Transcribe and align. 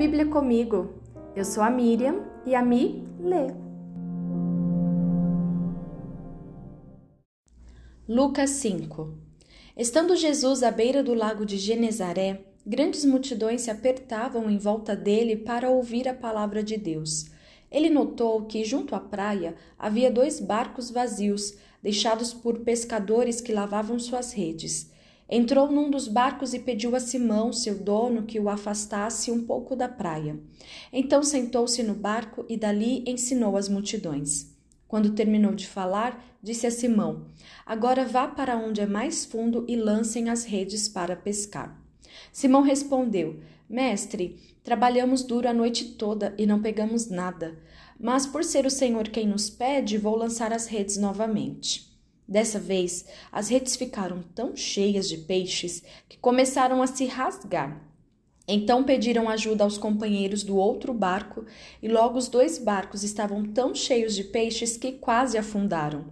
Bíblia 0.00 0.24
comigo. 0.24 0.94
Eu 1.36 1.44
sou 1.44 1.62
a 1.62 1.68
Miriam 1.68 2.24
e 2.46 2.54
a 2.54 2.62
Mi 2.62 3.06
lê. 3.20 3.48
Lucas 8.08 8.48
5 8.48 9.12
Estando 9.76 10.16
Jesus 10.16 10.62
à 10.62 10.70
beira 10.70 11.02
do 11.02 11.12
lago 11.12 11.44
de 11.44 11.58
Genezaré, 11.58 12.46
grandes 12.66 13.04
multidões 13.04 13.60
se 13.60 13.70
apertavam 13.70 14.48
em 14.48 14.56
volta 14.56 14.96
dele 14.96 15.36
para 15.36 15.68
ouvir 15.68 16.08
a 16.08 16.14
palavra 16.14 16.62
de 16.62 16.78
Deus. 16.78 17.26
Ele 17.70 17.90
notou 17.90 18.46
que, 18.46 18.64
junto 18.64 18.94
à 18.94 19.00
praia, 19.00 19.54
havia 19.78 20.10
dois 20.10 20.40
barcos 20.40 20.90
vazios, 20.90 21.58
deixados 21.82 22.32
por 22.32 22.60
pescadores 22.60 23.42
que 23.42 23.52
lavavam 23.52 23.98
suas 23.98 24.32
redes. 24.32 24.90
Entrou 25.32 25.70
num 25.70 25.88
dos 25.88 26.08
barcos 26.08 26.54
e 26.54 26.58
pediu 26.58 26.96
a 26.96 27.00
Simão, 27.00 27.52
seu 27.52 27.78
dono, 27.78 28.24
que 28.24 28.40
o 28.40 28.48
afastasse 28.48 29.30
um 29.30 29.46
pouco 29.46 29.76
da 29.76 29.88
praia. 29.88 30.36
Então 30.92 31.22
sentou-se 31.22 31.84
no 31.84 31.94
barco 31.94 32.44
e 32.48 32.56
dali 32.56 33.04
ensinou 33.06 33.56
as 33.56 33.68
multidões. 33.68 34.50
Quando 34.88 35.12
terminou 35.14 35.54
de 35.54 35.68
falar, 35.68 36.20
disse 36.42 36.66
a 36.66 36.70
Simão: 36.72 37.26
Agora 37.64 38.04
vá 38.04 38.26
para 38.26 38.58
onde 38.58 38.80
é 38.80 38.86
mais 38.86 39.24
fundo 39.24 39.64
e 39.68 39.76
lancem 39.76 40.28
as 40.28 40.42
redes 40.42 40.88
para 40.88 41.14
pescar. 41.14 41.80
Simão 42.32 42.62
respondeu: 42.62 43.38
Mestre, 43.68 44.36
trabalhamos 44.64 45.22
duro 45.22 45.48
a 45.48 45.52
noite 45.52 45.92
toda 45.92 46.34
e 46.36 46.44
não 46.44 46.60
pegamos 46.60 47.08
nada. 47.08 47.56
Mas 48.00 48.26
por 48.26 48.42
ser 48.42 48.66
o 48.66 48.70
Senhor 48.70 49.08
quem 49.08 49.28
nos 49.28 49.48
pede, 49.48 49.96
vou 49.96 50.16
lançar 50.16 50.52
as 50.52 50.66
redes 50.66 50.96
novamente. 50.96 51.89
Dessa 52.30 52.60
vez, 52.60 53.06
as 53.32 53.48
redes 53.48 53.74
ficaram 53.74 54.22
tão 54.22 54.54
cheias 54.54 55.08
de 55.08 55.18
peixes 55.18 55.82
que 56.08 56.16
começaram 56.16 56.80
a 56.80 56.86
se 56.86 57.04
rasgar. 57.06 57.84
Então 58.46 58.84
pediram 58.84 59.28
ajuda 59.28 59.64
aos 59.64 59.76
companheiros 59.76 60.44
do 60.44 60.56
outro 60.56 60.94
barco, 60.94 61.44
e 61.82 61.88
logo 61.88 62.16
os 62.16 62.28
dois 62.28 62.56
barcos 62.56 63.02
estavam 63.02 63.44
tão 63.44 63.74
cheios 63.74 64.14
de 64.14 64.22
peixes 64.22 64.76
que 64.76 64.92
quase 64.92 65.36
afundaram. 65.36 66.04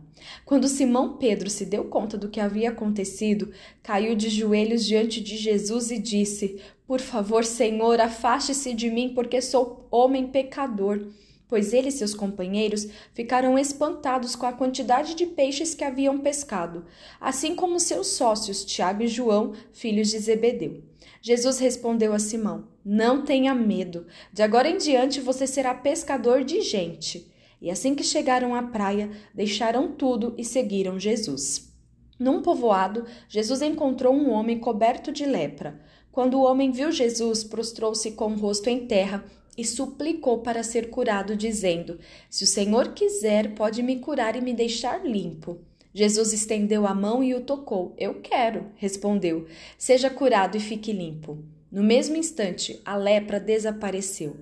Quando 0.44 0.66
Simão 0.66 1.18
Pedro 1.18 1.48
se 1.48 1.64
deu 1.64 1.84
conta 1.84 2.18
do 2.18 2.28
que 2.28 2.40
havia 2.40 2.70
acontecido, 2.70 3.52
caiu 3.80 4.16
de 4.16 4.28
joelhos 4.28 4.84
diante 4.84 5.20
de 5.20 5.36
Jesus 5.36 5.92
e 5.92 6.00
disse: 6.00 6.60
Por 6.84 7.00
favor, 7.00 7.44
Senhor, 7.44 8.00
afaste-se 8.00 8.74
de 8.74 8.90
mim, 8.90 9.12
porque 9.14 9.40
sou 9.40 9.86
homem 9.88 10.26
pecador 10.26 11.06
pois 11.48 11.72
ele 11.72 11.88
e 11.88 11.92
seus 11.92 12.14
companheiros 12.14 12.86
ficaram 13.14 13.58
espantados 13.58 14.36
com 14.36 14.46
a 14.46 14.52
quantidade 14.52 15.14
de 15.14 15.26
peixes 15.26 15.74
que 15.74 15.82
haviam 15.82 16.18
pescado, 16.18 16.84
assim 17.20 17.56
como 17.56 17.80
seus 17.80 18.08
sócios 18.08 18.64
Tiago 18.64 19.02
e 19.02 19.08
João, 19.08 19.54
filhos 19.72 20.10
de 20.10 20.18
Zebedeu. 20.18 20.82
Jesus 21.22 21.58
respondeu 21.58 22.12
a 22.12 22.18
Simão: 22.18 22.68
Não 22.84 23.24
tenha 23.24 23.54
medo, 23.54 24.06
de 24.32 24.42
agora 24.42 24.68
em 24.68 24.76
diante 24.76 25.20
você 25.20 25.46
será 25.46 25.74
pescador 25.74 26.44
de 26.44 26.60
gente. 26.60 27.32
E 27.60 27.70
assim 27.70 27.94
que 27.94 28.04
chegaram 28.04 28.54
à 28.54 28.62
praia, 28.62 29.10
deixaram 29.34 29.90
tudo 29.90 30.34
e 30.38 30.44
seguiram 30.44 31.00
Jesus. 31.00 31.72
Num 32.18 32.40
povoado, 32.40 33.04
Jesus 33.28 33.62
encontrou 33.62 34.14
um 34.14 34.30
homem 34.30 34.58
coberto 34.58 35.10
de 35.10 35.24
lepra. 35.24 35.80
Quando 36.12 36.34
o 36.34 36.42
homem 36.42 36.70
viu 36.70 36.90
Jesus, 36.90 37.42
prostrou-se 37.44 38.12
com 38.12 38.32
o 38.32 38.36
rosto 38.36 38.68
em 38.68 38.86
terra 38.86 39.24
e 39.58 39.64
suplicou 39.64 40.38
para 40.38 40.62
ser 40.62 40.88
curado, 40.88 41.36
dizendo: 41.36 41.98
Se 42.30 42.44
o 42.44 42.46
Senhor 42.46 42.94
quiser, 42.94 43.54
pode 43.56 43.82
me 43.82 43.96
curar 43.96 44.36
e 44.36 44.40
me 44.40 44.54
deixar 44.54 45.04
limpo. 45.04 45.58
Jesus 45.92 46.32
estendeu 46.32 46.86
a 46.86 46.94
mão 46.94 47.24
e 47.24 47.34
o 47.34 47.40
tocou. 47.40 47.92
Eu 47.98 48.20
quero, 48.20 48.66
respondeu. 48.76 49.46
Seja 49.76 50.08
curado 50.08 50.56
e 50.56 50.60
fique 50.60 50.92
limpo. 50.92 51.42
No 51.72 51.82
mesmo 51.82 52.16
instante, 52.16 52.80
a 52.84 52.96
lepra 52.96 53.40
desapareceu. 53.40 54.36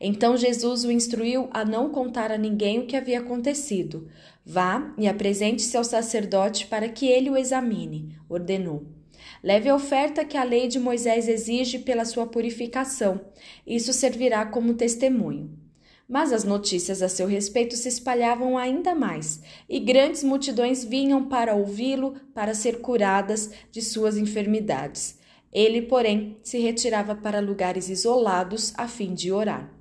Então 0.00 0.36
Jesus 0.36 0.84
o 0.84 0.90
instruiu 0.92 1.48
a 1.52 1.64
não 1.64 1.90
contar 1.90 2.30
a 2.30 2.38
ninguém 2.38 2.78
o 2.78 2.86
que 2.86 2.96
havia 2.96 3.18
acontecido. 3.18 4.08
Vá 4.46 4.94
e 4.96 5.08
apresente-se 5.08 5.76
ao 5.76 5.84
sacerdote 5.84 6.66
para 6.68 6.88
que 6.88 7.06
ele 7.06 7.28
o 7.28 7.36
examine, 7.36 8.16
ordenou. 8.28 8.99
Leve 9.42 9.68
a 9.68 9.74
oferta 9.74 10.24
que 10.24 10.36
a 10.36 10.44
lei 10.44 10.68
de 10.68 10.78
Moisés 10.78 11.28
exige 11.28 11.78
pela 11.78 12.04
sua 12.04 12.26
purificação. 12.26 13.20
Isso 13.66 13.92
servirá 13.92 14.44
como 14.46 14.74
testemunho. 14.74 15.50
Mas 16.08 16.32
as 16.32 16.42
notícias 16.42 17.02
a 17.02 17.08
seu 17.08 17.26
respeito 17.26 17.76
se 17.76 17.88
espalhavam 17.88 18.58
ainda 18.58 18.94
mais, 18.94 19.40
e 19.68 19.78
grandes 19.78 20.24
multidões 20.24 20.84
vinham 20.84 21.28
para 21.28 21.54
ouvi-lo 21.54 22.14
para 22.34 22.52
ser 22.52 22.80
curadas 22.80 23.50
de 23.70 23.80
suas 23.80 24.16
enfermidades. 24.16 25.18
Ele, 25.52 25.82
porém, 25.82 26.36
se 26.42 26.58
retirava 26.58 27.14
para 27.14 27.40
lugares 27.40 27.88
isolados 27.88 28.72
a 28.76 28.88
fim 28.88 29.14
de 29.14 29.30
orar. 29.30 29.72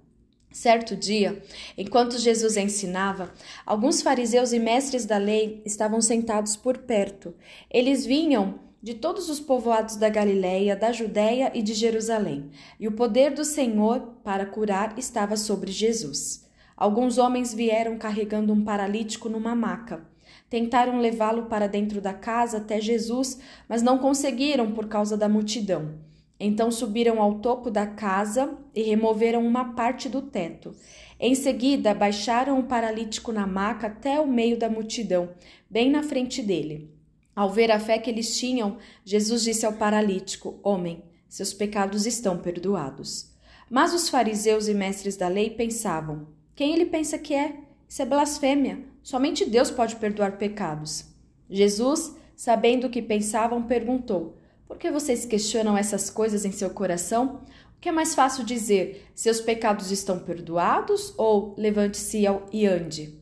Certo 0.52 0.96
dia, 0.96 1.42
enquanto 1.78 2.18
Jesus 2.18 2.58
ensinava, 2.58 3.32
alguns 3.66 4.02
fariseus 4.02 4.52
e 4.52 4.58
mestres 4.58 5.06
da 5.06 5.18
lei 5.18 5.62
estavam 5.64 6.02
sentados 6.02 6.56
por 6.56 6.80
perto. 6.80 7.36
Eles 7.70 8.04
vinham 8.04 8.60
de 8.82 8.94
todos 8.94 9.30
os 9.30 9.40
povoados 9.40 9.98
da 9.98 10.08
Galiléia, 10.08 10.76
da 10.76 10.92
Judéia 10.92 11.52
e 11.54 11.62
de 11.62 11.74
Jerusalém, 11.74 12.50
e 12.80 12.88
o 12.88 12.94
poder 12.94 13.34
do 13.34 13.44
Senhor 13.44 14.16
para 14.24 14.46
curar 14.46 14.98
estava 14.98 15.36
sobre 15.36 15.72
Jesus. 15.72 16.48
Alguns 16.78 17.18
homens 17.18 17.54
vieram 17.54 17.98
carregando 17.98 18.54
um 18.54 18.64
paralítico 18.64 19.28
numa 19.28 19.54
maca. 19.54 20.08
Tentaram 20.50 21.00
levá-lo 21.00 21.48
para 21.48 21.68
dentro 21.68 22.00
da 22.00 22.14
casa 22.14 22.58
até 22.58 22.80
Jesus, 22.80 23.40
mas 23.68 23.82
não 23.82 23.98
conseguiram 23.98 24.72
por 24.72 24.88
causa 24.88 25.18
da 25.18 25.28
multidão. 25.28 25.96
Então 26.40 26.72
subiram 26.72 27.22
ao 27.22 27.40
topo 27.40 27.70
da 27.70 27.86
casa 27.86 28.58
e 28.74 28.82
removeram 28.82 29.46
uma 29.46 29.74
parte 29.74 30.08
do 30.08 30.22
teto. 30.22 30.74
Em 31.20 31.36
seguida, 31.36 31.94
baixaram 31.94 32.58
o 32.58 32.64
paralítico 32.64 33.34
na 33.34 33.46
maca 33.46 33.88
até 33.88 34.22
o 34.22 34.26
meio 34.26 34.58
da 34.58 34.70
multidão, 34.70 35.32
bem 35.70 35.92
na 35.92 36.02
frente 36.02 36.42
dele. 36.42 36.99
Ao 37.36 37.50
ver 37.50 37.72
a 37.72 37.80
fé 37.80 37.98
que 37.98 38.10
eles 38.10 38.38
tinham, 38.38 38.78
Jesus 39.06 39.44
disse 39.44 39.66
ao 39.66 39.74
paralítico: 39.74 40.60
Homem, 40.64 41.04
seus 41.28 41.54
pecados 41.54 42.06
estão 42.06 42.38
perdoados. 42.38 43.30
Mas 43.70 43.94
os 43.94 44.10
fariseus 44.10 44.68
e 44.68 44.74
mestres 44.74 45.16
da 45.16 45.28
lei 45.28 45.50
pensavam: 45.50 46.28
Quem 46.56 46.74
ele 46.74 46.86
pensa 46.86 47.18
que 47.18 47.34
é? 47.34 47.56
Isso 47.88 48.02
é 48.02 48.06
blasfêmia. 48.06 48.84
Somente 49.04 49.46
Deus 49.46 49.72
pode 49.72 49.96
perdoar 49.96 50.38
pecados. 50.38 51.06
Jesus, 51.50 52.16
sabendo 52.36 52.88
o 52.88 52.90
que 52.90 53.02
pensavam, 53.02 53.64
perguntou: 53.64 54.38
Por 54.68 54.78
que 54.78 54.92
vocês 54.92 55.26
questionam 55.26 55.78
essas 55.78 56.10
coisas 56.10 56.46
em 56.46 56.52
seu 56.52 56.70
coração? 56.72 57.42
O 57.78 57.80
que 57.80 57.90
é 57.90 57.92
mais 57.92 58.16
fácil 58.16 58.44
dizer: 58.44 59.08
Seus 59.14 59.40
pecados 59.40 59.92
estão 59.92 60.20
perdoados? 60.20 61.14
Ou 61.18 61.56
levante-se 61.58 62.26
e 62.52 62.66
ande? 62.66 63.20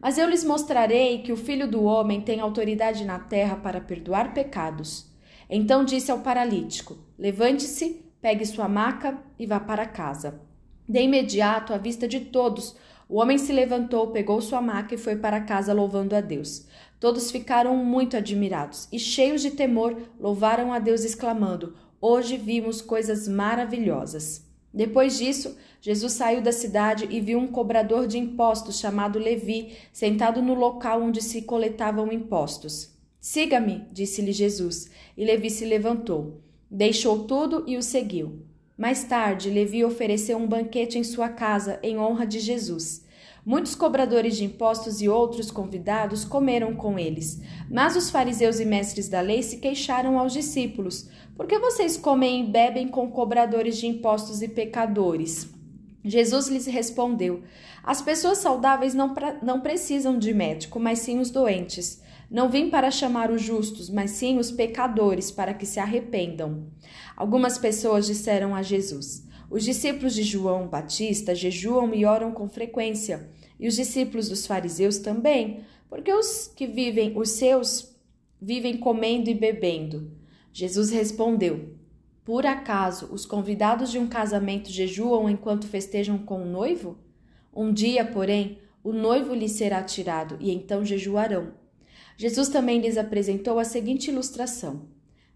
Mas 0.00 0.16
eu 0.16 0.28
lhes 0.28 0.44
mostrarei 0.44 1.22
que 1.22 1.32
o 1.32 1.36
Filho 1.36 1.68
do 1.68 1.82
Homem 1.82 2.20
tem 2.20 2.40
autoridade 2.40 3.04
na 3.04 3.18
terra 3.18 3.56
para 3.56 3.80
perdoar 3.80 4.32
pecados. 4.32 5.10
Então 5.50 5.84
disse 5.84 6.10
ao 6.10 6.20
paralítico: 6.20 6.98
Levante-se, 7.18 8.04
pegue 8.20 8.44
sua 8.46 8.68
maca 8.68 9.18
e 9.38 9.46
vá 9.46 9.58
para 9.58 9.86
casa. 9.86 10.40
De 10.88 11.02
imediato, 11.02 11.74
à 11.74 11.78
vista 11.78 12.06
de 12.06 12.20
todos, 12.20 12.76
o 13.08 13.20
homem 13.20 13.38
se 13.38 13.52
levantou, 13.52 14.08
pegou 14.08 14.40
sua 14.40 14.60
maca 14.60 14.94
e 14.94 14.98
foi 14.98 15.16
para 15.16 15.40
casa 15.40 15.72
louvando 15.72 16.14
a 16.14 16.20
Deus. 16.20 16.66
Todos 17.00 17.30
ficaram 17.30 17.76
muito 17.76 18.16
admirados 18.16 18.88
e, 18.92 18.98
cheios 18.98 19.42
de 19.42 19.50
temor, 19.50 19.96
louvaram 20.18 20.72
a 20.72 20.78
Deus, 20.78 21.04
exclamando: 21.04 21.74
Hoje 22.00 22.36
vimos 22.36 22.80
coisas 22.80 23.26
maravilhosas. 23.26 24.47
Depois 24.78 25.18
disso, 25.18 25.56
Jesus 25.80 26.12
saiu 26.12 26.40
da 26.40 26.52
cidade 26.52 27.08
e 27.10 27.20
viu 27.20 27.36
um 27.36 27.48
cobrador 27.48 28.06
de 28.06 28.16
impostos 28.16 28.78
chamado 28.78 29.18
Levi 29.18 29.72
sentado 29.92 30.40
no 30.40 30.54
local 30.54 31.02
onde 31.02 31.20
se 31.20 31.42
coletavam 31.42 32.12
impostos. 32.12 32.96
Siga-me, 33.20 33.86
disse-lhe 33.90 34.30
Jesus, 34.30 34.88
e 35.16 35.24
Levi 35.24 35.50
se 35.50 35.64
levantou. 35.64 36.40
Deixou 36.70 37.24
tudo 37.24 37.64
e 37.66 37.76
o 37.76 37.82
seguiu. 37.82 38.38
Mais 38.76 39.02
tarde, 39.02 39.50
Levi 39.50 39.84
ofereceu 39.84 40.38
um 40.38 40.46
banquete 40.46 40.96
em 40.96 41.02
sua 41.02 41.28
casa 41.28 41.80
em 41.82 41.98
honra 41.98 42.24
de 42.24 42.38
Jesus. 42.38 43.02
Muitos 43.48 43.74
cobradores 43.74 44.36
de 44.36 44.44
impostos 44.44 45.00
e 45.00 45.08
outros 45.08 45.50
convidados 45.50 46.22
comeram 46.22 46.76
com 46.76 46.98
eles. 46.98 47.40
Mas 47.70 47.96
os 47.96 48.10
fariseus 48.10 48.60
e 48.60 48.64
mestres 48.66 49.08
da 49.08 49.22
lei 49.22 49.42
se 49.42 49.56
queixaram 49.56 50.18
aos 50.18 50.34
discípulos: 50.34 51.08
Por 51.34 51.46
que 51.46 51.58
vocês 51.58 51.96
comem 51.96 52.44
e 52.44 52.46
bebem 52.46 52.88
com 52.88 53.10
cobradores 53.10 53.78
de 53.78 53.86
impostos 53.86 54.42
e 54.42 54.48
pecadores? 54.48 55.48
Jesus 56.04 56.48
lhes 56.48 56.66
respondeu: 56.66 57.42
As 57.82 58.02
pessoas 58.02 58.36
saudáveis 58.36 58.92
não, 58.92 59.14
não 59.42 59.62
precisam 59.62 60.18
de 60.18 60.34
médico, 60.34 60.78
mas 60.78 60.98
sim 60.98 61.18
os 61.18 61.30
doentes. 61.30 62.02
Não 62.30 62.50
vim 62.50 62.68
para 62.68 62.90
chamar 62.90 63.30
os 63.30 63.40
justos, 63.40 63.88
mas 63.88 64.10
sim 64.10 64.36
os 64.36 64.50
pecadores, 64.50 65.30
para 65.30 65.54
que 65.54 65.64
se 65.64 65.80
arrependam. 65.80 66.66
Algumas 67.16 67.56
pessoas 67.56 68.04
disseram 68.04 68.54
a 68.54 68.60
Jesus: 68.60 69.26
Os 69.50 69.64
discípulos 69.64 70.14
de 70.14 70.22
João 70.22 70.68
Batista 70.68 71.34
jejuam 71.34 71.94
e 71.94 72.04
oram 72.04 72.32
com 72.32 72.48
frequência 72.48 73.30
e 73.58 73.66
os 73.66 73.76
discípulos 73.76 74.28
dos 74.28 74.46
fariseus 74.46 74.98
também, 74.98 75.60
porque 75.88 76.12
os 76.12 76.48
que 76.54 76.66
vivem, 76.66 77.16
os 77.16 77.30
seus, 77.30 77.96
vivem 78.40 78.76
comendo 78.76 79.30
e 79.30 79.34
bebendo. 79.34 80.12
Jesus 80.52 80.90
respondeu: 80.90 81.74
Por 82.24 82.44
acaso 82.44 83.08
os 83.10 83.24
convidados 83.24 83.90
de 83.90 83.98
um 83.98 84.06
casamento 84.06 84.70
jejuam 84.70 85.28
enquanto 85.30 85.66
festejam 85.66 86.18
com 86.18 86.42
o 86.42 86.46
noivo? 86.46 86.98
Um 87.54 87.72
dia, 87.72 88.04
porém, 88.04 88.58
o 88.84 88.92
noivo 88.92 89.34
lhes 89.34 89.52
será 89.52 89.82
tirado 89.82 90.36
e 90.40 90.50
então 90.50 90.84
jejuarão. 90.84 91.52
Jesus 92.16 92.48
também 92.48 92.80
lhes 92.80 92.98
apresentou 92.98 93.58
a 93.58 93.64
seguinte 93.64 94.10
ilustração: 94.10 94.88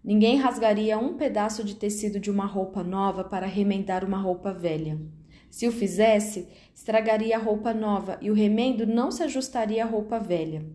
Ninguém 0.03 0.35
rasgaria 0.35 0.99
um 0.99 1.13
pedaço 1.13 1.63
de 1.63 1.75
tecido 1.75 2.19
de 2.19 2.29
uma 2.29 2.45
roupa 2.45 2.83
nova 2.83 3.23
para 3.23 3.45
remendar 3.45 4.03
uma 4.03 4.17
roupa 4.17 4.51
velha. 4.51 4.99
Se 5.49 5.65
o 5.65 5.71
fizesse, 5.71 6.49
estragaria 6.75 7.37
a 7.37 7.39
roupa 7.39 7.73
nova 7.73 8.17
e 8.21 8.29
o 8.29 8.33
remendo 8.33 8.85
não 8.85 9.11
se 9.11 9.23
ajustaria 9.23 9.81
à 9.81 9.87
roupa 9.87 10.19
velha. 10.19 10.65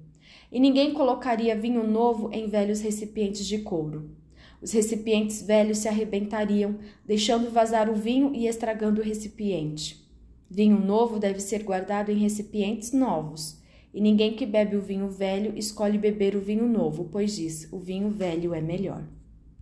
E 0.50 0.58
ninguém 0.58 0.94
colocaria 0.94 1.54
vinho 1.54 1.86
novo 1.86 2.30
em 2.32 2.48
velhos 2.48 2.80
recipientes 2.80 3.44
de 3.44 3.58
couro. 3.58 4.16
Os 4.62 4.72
recipientes 4.72 5.42
velhos 5.42 5.76
se 5.76 5.88
arrebentariam, 5.88 6.78
deixando 7.04 7.50
vazar 7.50 7.90
o 7.90 7.94
vinho 7.94 8.34
e 8.34 8.46
estragando 8.46 9.02
o 9.02 9.04
recipiente. 9.04 10.08
Vinho 10.50 10.80
novo 10.80 11.18
deve 11.18 11.40
ser 11.40 11.64
guardado 11.64 12.10
em 12.10 12.16
recipientes 12.16 12.92
novos, 12.92 13.60
e 13.92 14.00
ninguém 14.00 14.34
que 14.34 14.46
bebe 14.46 14.74
o 14.74 14.80
vinho 14.80 15.10
velho 15.10 15.52
escolhe 15.54 15.98
beber 15.98 16.34
o 16.34 16.40
vinho 16.40 16.66
novo, 16.66 17.10
pois 17.12 17.36
diz: 17.36 17.70
o 17.70 17.78
vinho 17.78 18.08
velho 18.08 18.54
é 18.54 18.60
melhor. 18.62 19.04